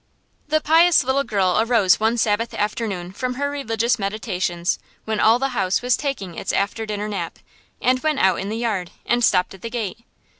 The 0.47 0.61
pious 0.61 1.03
little 1.03 1.23
girl 1.23 1.57
arose 1.59 1.99
one 1.99 2.17
Sabbath 2.17 2.55
afternoon 2.55 3.11
from 3.11 3.35
her 3.35 3.51
religious 3.51 3.99
meditations, 3.99 4.79
when 5.05 5.19
all 5.19 5.37
the 5.37 5.49
house 5.49 5.83
was 5.83 5.95
taking 5.95 6.33
its 6.33 6.51
after 6.51 6.87
dinner 6.87 7.07
nap, 7.07 7.37
and 7.79 7.99
went 8.01 8.17
out 8.17 8.39
in 8.39 8.49
the 8.49 8.57
yard, 8.57 8.89
and 9.05 9.23
stopped 9.23 9.53
at 9.53 9.61
the 9.61 9.69
gate. 9.69 9.99